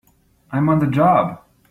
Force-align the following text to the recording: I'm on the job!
I'm 0.51 0.67
on 0.69 0.79
the 0.79 0.87
job! 0.87 1.43